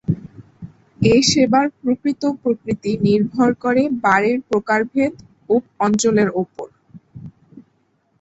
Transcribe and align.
এ 0.99 1.25
সেবার 1.29 1.65
প্রকৃত 1.79 2.23
প্রকৃতি 2.41 2.91
নির্ভর 3.05 3.49
করে 3.63 3.83
বারের 4.03 4.37
প্রকারভেদ 4.49 5.13
ও 5.49 5.53
অঞ্চলের 5.79 6.29
ওপর। 6.41 6.67